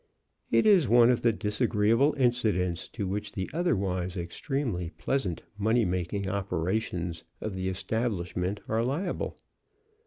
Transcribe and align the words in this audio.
It 0.49 0.65
is 0.65 0.89
one 0.89 1.11
of 1.11 1.21
the 1.21 1.31
disagreeable 1.31 2.15
incidents 2.17 2.89
to 2.89 3.07
which 3.07 3.33
the 3.33 3.47
otherwise 3.53 4.17
extremely 4.17 4.89
pleasant 4.97 5.43
money 5.59 5.85
making 5.85 6.27
operations 6.27 7.23
of 7.39 7.53
the 7.55 7.69
establishment 7.69 8.61
are 8.67 8.83
liable. 8.83 9.37